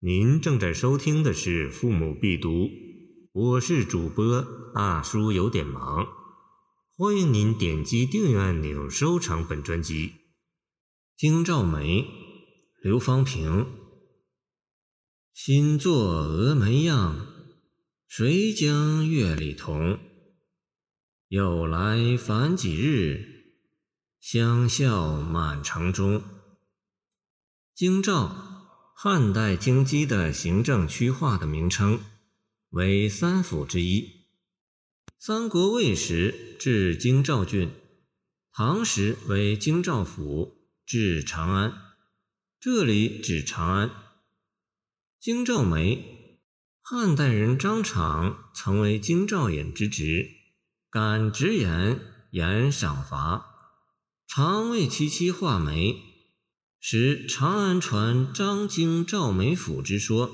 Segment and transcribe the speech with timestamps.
[0.00, 2.50] 您正在收听的是《父母必读》，
[3.32, 6.06] 我是主播大叔，有点忙。
[6.98, 10.12] 欢迎您点击订阅按钮，收藏本专辑。
[11.16, 12.04] 京兆梅，
[12.82, 13.66] 刘方平。
[15.32, 17.26] 新作峨眉样，
[18.06, 19.98] 谁将月里同？
[21.28, 23.54] 有来烦几日，
[24.20, 26.22] 相笑满城中。
[27.74, 28.45] 京兆。
[28.98, 32.00] 汉代京畿的行政区划的名称
[32.70, 34.24] 为三府之一。
[35.18, 37.70] 三国魏时置京兆郡，
[38.50, 41.74] 唐时为京兆府，置长安。
[42.58, 43.90] 这里指长安。
[45.20, 46.40] 京兆梅，
[46.80, 50.30] 汉代人张敞曾为京兆尹之职，
[50.88, 52.00] 敢直言
[52.30, 53.44] 言赏罚，
[54.26, 56.05] 常为其妻画眉。
[56.80, 60.30] 使长安传张京赵梅府之说，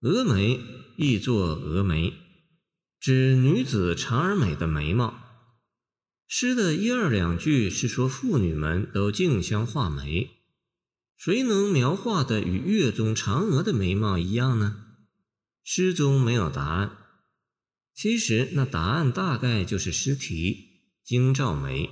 [0.00, 0.60] 峨眉
[0.96, 2.12] 亦作峨眉，
[3.00, 5.14] 指女子长而美的眉毛。
[6.26, 10.28] 诗的一二两句是说妇女们都竞相画眉，
[11.16, 14.84] 谁能描画的与月中嫦娥的眉毛一样呢？
[15.64, 16.98] 诗中没有答案。
[17.94, 21.90] 其实那答案大概就是诗题京兆梅。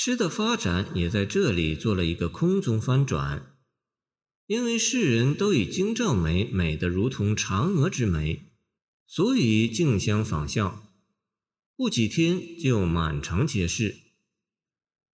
[0.00, 3.56] 诗的发展也在这里做了一个空中翻转，
[4.46, 8.52] 因为世人都以京兆美美得如同嫦娥之美，
[9.08, 10.84] 所以竞相仿效。
[11.74, 13.96] 不几天就满城皆是。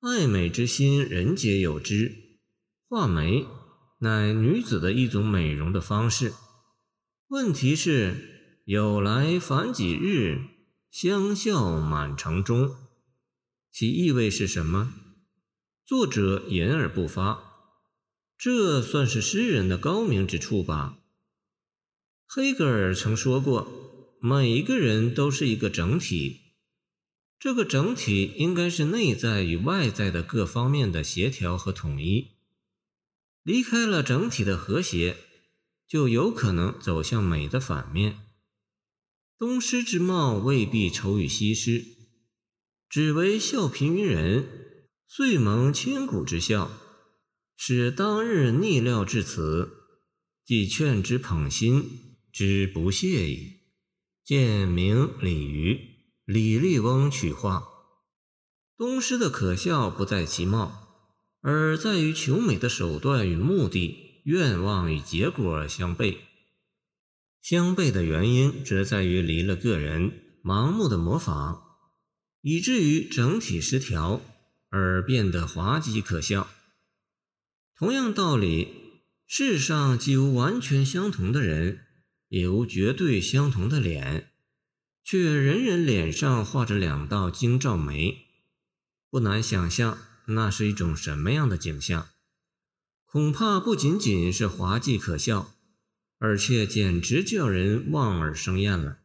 [0.00, 2.38] 爱美之心，人皆有之。
[2.88, 3.44] 画眉
[3.98, 6.32] 乃女子的一种美容的方式。
[7.28, 10.40] 问题是有来烦几日，
[10.90, 12.74] 相笑满城中。
[13.72, 14.92] 其意味是什么？
[15.86, 17.42] 作者言而不发，
[18.36, 20.98] 这算是诗人的高明之处吧。
[22.26, 26.40] 黑格尔曾说过，每一个人都是一个整体，
[27.38, 32.32] 这个整体应该是内在与外在的各方面的协调和统一。
[33.42, 35.16] 离开了整体的和谐，
[35.88, 38.20] 就有可能走向美的反面。
[39.38, 41.99] 东施之貌未必丑于西施。
[42.90, 44.48] 只为笑贫于人，
[45.06, 46.72] 遂蒙千古之笑。
[47.56, 49.70] 使当日逆料至此，
[50.44, 53.60] 既劝之捧心，之不屑矣。
[54.24, 55.78] 见明李渔，
[56.24, 57.62] 李笠翁取画。
[58.76, 60.88] 东施的可笑不在其貌，
[61.42, 66.16] 而在于求美的手段与目的、愿望与结果相悖。
[67.40, 71.69] 相悖的原因，则在于离了个人，盲目的模仿。
[72.42, 74.22] 以至于整体失调
[74.70, 76.48] 而变得滑稽可笑。
[77.76, 78.68] 同样道理，
[79.26, 81.86] 世上既无完全相同的人，
[82.28, 84.30] 也无绝对相同的脸，
[85.02, 88.26] 却人人脸上画着两道京兆眉，
[89.10, 92.08] 不难想象那是一种什么样的景象。
[93.04, 95.54] 恐怕不仅仅是滑稽可笑，
[96.18, 98.98] 而且简直叫人望而生厌了。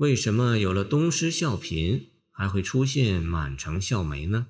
[0.00, 4.46] 为什么有了东施效颦，还会出现满城笑眉呢？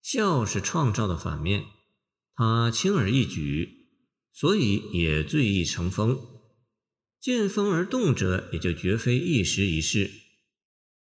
[0.00, 1.64] 笑是创造的反面，
[2.36, 3.88] 它轻而易举，
[4.32, 6.16] 所以也最易成风。
[7.20, 10.08] 见风而动者，也就绝非一时一事。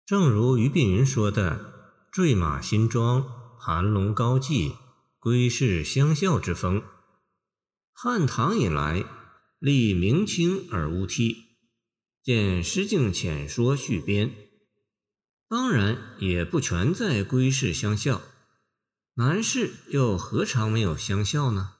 [0.05, 3.25] 正如俞碧云说的：“坠马新装，
[3.61, 4.75] 盘龙高髻，
[5.17, 6.83] 归是相笑之风。”
[7.95, 9.05] 汉唐以来，
[9.59, 11.44] 立明清而无替。
[12.25, 14.29] 见《诗境浅说续编》，
[15.47, 18.19] 当然也不全在归世相笑，
[19.13, 21.75] 男士又何尝没有相笑呢？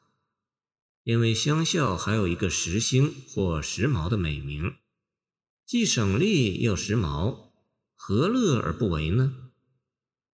[1.03, 4.75] 因为相笑还有一个时兴或时髦的美名，
[5.65, 7.49] 既省力又时髦，
[7.95, 9.49] 何乐而不为呢？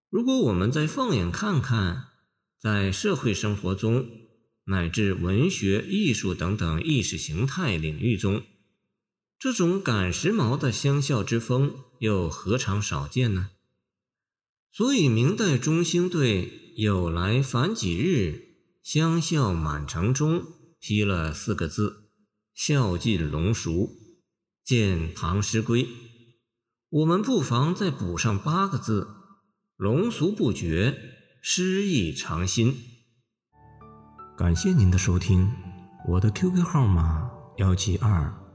[0.09, 2.07] 如果我们再放眼看看，
[2.59, 4.09] 在社会生活中，
[4.65, 8.43] 乃至文学、艺术等等意识形态领域中，
[9.41, 13.49] 这种赶时髦的相笑之风又何尝少见呢？
[14.71, 20.45] 所以明代中兴对“有来凡几日，相笑满城中”
[20.79, 22.11] 批了四个字
[22.53, 23.89] ：“笑尽龙熟”。
[24.63, 25.85] 见《唐诗归》。
[26.89, 29.07] 我们不妨再补上八个字
[29.75, 30.95] ：“龙俗不绝，
[31.41, 32.77] 诗意长新”。
[34.37, 35.51] 感谢您的收听，
[36.09, 38.40] 我的 QQ 号码幺七二。